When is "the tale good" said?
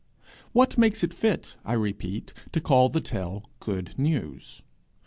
2.89-3.99